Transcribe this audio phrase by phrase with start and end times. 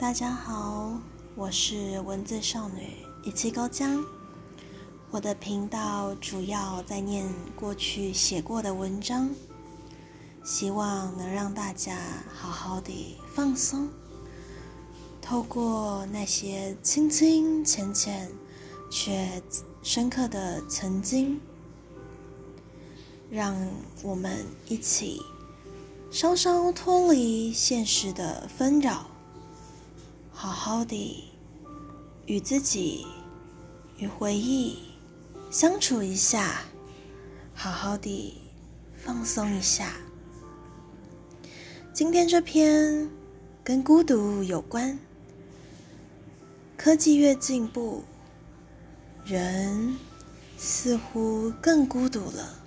[0.00, 0.98] 大家好，
[1.36, 4.02] 我是文字少女一七高江。
[5.10, 9.28] 我的频道主要在念过去写过的文章，
[10.42, 11.98] 希望能让大家
[12.32, 13.90] 好好的放松，
[15.20, 18.26] 透过那些清清浅浅
[18.90, 19.42] 却
[19.82, 21.38] 深刻的曾经，
[23.30, 23.54] 让
[24.02, 25.20] 我们一起。
[26.10, 29.06] 稍稍脱离现实的纷扰，
[30.42, 31.30] 好好的
[32.24, 33.06] 与自己
[33.98, 34.78] 与回忆
[35.50, 36.62] 相处一下，
[37.54, 38.42] 好好的
[38.96, 39.92] 放松一下。
[41.92, 43.10] 今天这篇
[43.62, 44.98] 跟孤独有关。
[46.74, 48.02] 科技越进步，
[49.26, 49.98] 人
[50.56, 52.62] 似乎更孤独了。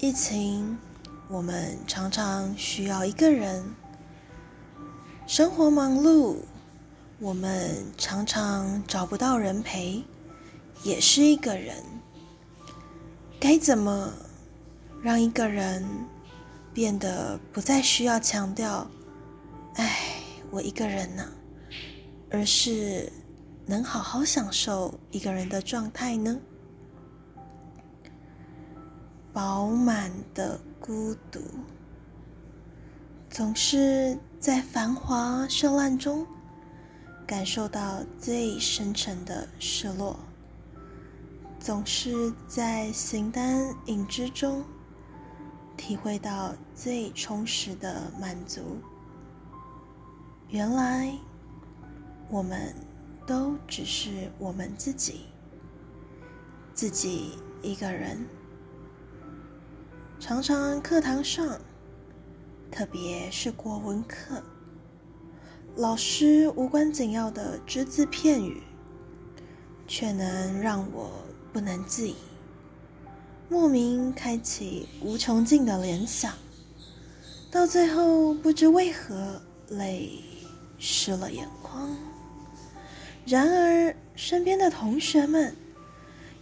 [0.00, 0.76] 疫情。
[1.28, 3.64] 我们常常需要一个人，
[5.26, 6.38] 生活忙碌，
[7.20, 10.04] 我们常常找不到人陪，
[10.82, 11.76] 也是一个人。
[13.40, 14.12] 该怎么
[15.02, 15.84] 让一个人
[16.72, 18.86] 变得不再需要强调
[19.76, 20.16] “哎，
[20.50, 21.26] 我一个人呢”，
[22.30, 23.12] 而是
[23.66, 26.38] 能好好享受一个人的状态呢？
[29.32, 30.60] 饱满的。
[30.86, 31.40] 孤独，
[33.30, 36.26] 总是在繁华绚烂中
[37.26, 40.18] 感受到最深沉的失落，
[41.58, 44.62] 总是在形单影只中
[45.76, 48.78] 体会到最充实的满足。
[50.48, 51.12] 原来，
[52.28, 52.74] 我们
[53.26, 55.22] 都只是我们自己，
[56.74, 58.24] 自己一个人。
[60.20, 61.58] 常常课堂上，
[62.70, 64.42] 特别是国文课，
[65.76, 68.62] 老师无关紧要的只字片语，
[69.88, 71.10] 却能让我
[71.52, 72.14] 不能自已，
[73.48, 76.32] 莫名开启无穷尽的联想，
[77.50, 80.20] 到最后不知为何泪
[80.78, 81.90] 湿了眼眶。
[83.26, 85.56] 然而身边的同学们，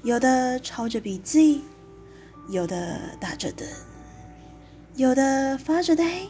[0.03, 1.63] 有的抄着笔记。
[2.49, 3.65] 有的打着灯，
[4.97, 6.27] 有的发着呆，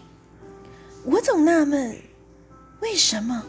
[1.07, 1.97] 我总纳闷，
[2.83, 3.45] 为什么？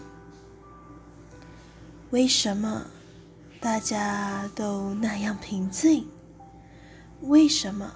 [2.12, 2.86] 为什么
[3.60, 6.08] 大家都那样平静？
[7.22, 7.92] 为什么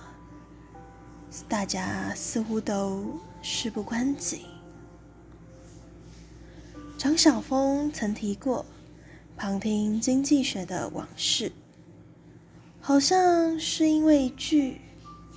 [1.48, 4.48] 大家似乎都事不关己？
[6.98, 8.66] 张晓峰曾提过
[9.38, 11.52] 旁听经济学的往事。
[12.82, 14.82] 好像是因为句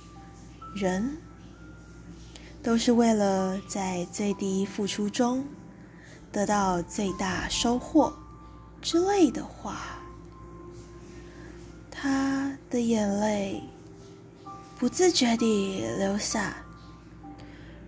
[0.73, 1.17] “人
[2.63, 5.45] 都是为了在最低付出中
[6.31, 8.13] 得到最大收获”
[8.81, 9.99] 之类的话，
[11.91, 13.61] 他的眼泪
[14.79, 16.55] 不自觉地流下，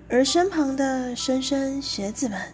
[0.07, 2.53] 而身旁的莘莘学子们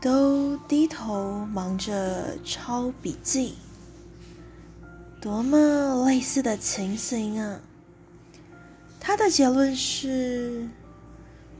[0.00, 3.54] 都低头忙着抄笔记。
[5.20, 7.60] 多么类似的情形啊！
[9.00, 10.68] 他的结论是：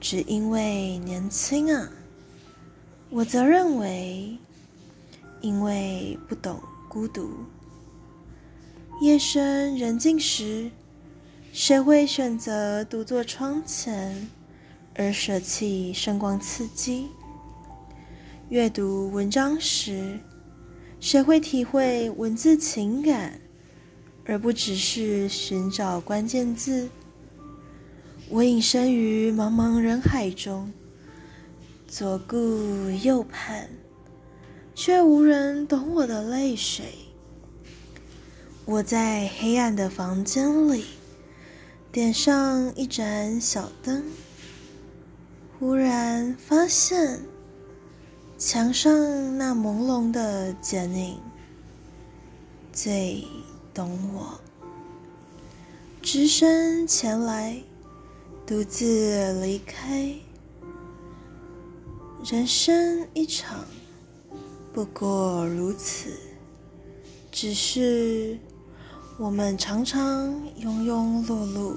[0.00, 1.88] 只因为年轻啊。
[3.08, 4.36] 我则认为，
[5.40, 7.30] 因为不懂孤独。
[9.00, 10.70] 夜深人静时，
[11.52, 14.28] 谁会选择独坐窗前，
[14.96, 17.06] 而舍弃声光刺激？
[18.48, 20.18] 阅读文章时，
[20.98, 23.40] 谁会体会文字情感？
[24.24, 26.88] 而不只是寻找关键字。
[28.28, 30.72] 我隐身于茫茫人海中，
[31.86, 33.68] 左顾右盼，
[34.74, 36.84] 却无人懂我的泪水。
[38.64, 40.84] 我在黑暗的房间里
[41.90, 44.02] 点上一盏小灯，
[45.58, 47.20] 忽然发现
[48.36, 51.18] 墙上那朦胧的剪影
[52.72, 53.26] 最。
[53.76, 54.40] 懂我，
[56.00, 57.58] 只身前来，
[58.46, 60.14] 独自离开。
[62.28, 63.64] 人生一场，
[64.74, 66.10] 不过如此。
[67.30, 68.36] 只是
[69.16, 70.26] 我们常常
[70.58, 71.76] 庸庸碌碌，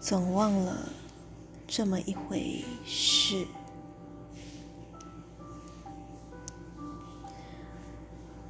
[0.00, 0.88] 总忘了
[1.66, 3.46] 这么一回事。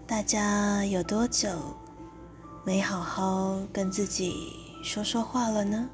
[0.06, 1.50] 大家有多久？
[2.64, 4.52] 没好好跟自己
[4.84, 5.90] 说说话了呢？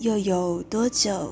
[0.00, 1.30] 又有多久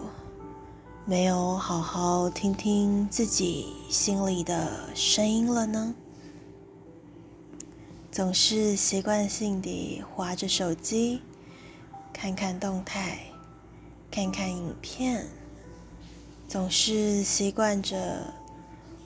[1.08, 5.94] 没有好好听听自己心里的声音了呢？
[8.12, 11.22] 总是习惯性地划着手机，
[12.12, 13.20] 看看动态，
[14.10, 15.26] 看看影片，
[16.46, 18.34] 总是习惯着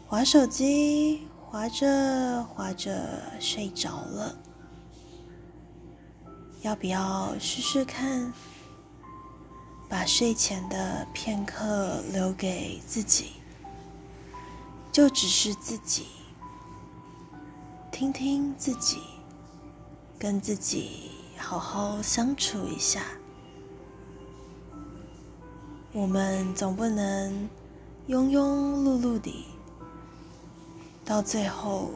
[0.09, 4.37] 划手机，划着划着睡着了。
[6.63, 8.33] 要不要试试看，
[9.93, 13.33] 把睡前的片刻留给自己，
[14.91, 16.07] 就只是自己，
[17.91, 19.03] 听听自己，
[20.19, 23.03] 跟自己好好相处一下。
[25.93, 27.51] 我们总不能
[28.09, 29.47] 庸庸碌碌的，
[31.05, 31.91] 到最后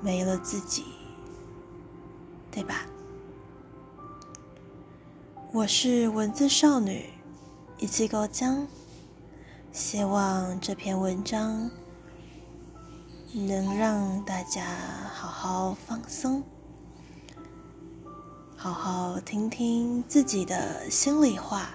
[0.00, 0.86] 没了自己，
[2.50, 2.86] 对吧？
[5.54, 7.10] 我是文字少女，
[7.76, 8.66] 一气高江。
[9.70, 11.70] 希望这篇文章
[13.34, 14.64] 能让大家
[15.12, 16.42] 好好放松，
[18.56, 21.68] 好好听听自己的心里话。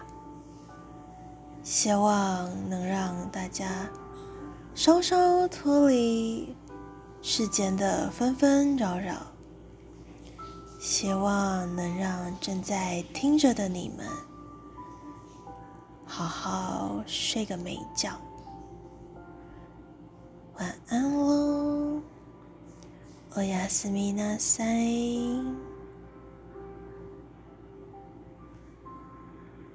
[1.62, 3.88] 希望能让大家
[4.74, 6.56] 稍稍脱离
[7.22, 9.37] 世间的纷纷扰扰。
[10.90, 14.08] 希望能让正在听着的你们
[16.06, 18.14] 好好睡个美觉，
[20.58, 22.02] 晚安喽，
[23.36, 24.64] 欧亚斯米娜塞。